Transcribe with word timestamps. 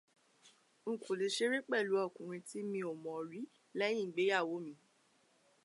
Nkò 0.91 1.11
le 1.19 1.27
ṣeré 1.35 1.57
pẹ̀lú 1.69 1.93
ọkùnrin 2.05 2.45
tí 2.49 2.59
mi 2.71 2.79
ò 2.91 2.93
mọ 3.03 3.11
rí 3.29 3.41
lẹ́yìn 3.79 4.07
ìgbeyàwó 4.07 4.55
mi 4.65 4.73